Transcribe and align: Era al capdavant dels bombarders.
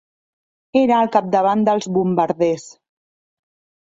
Era 0.79 0.95
al 1.01 1.11
capdavant 1.17 1.63
dels 1.67 1.91
bombarders. 1.99 2.67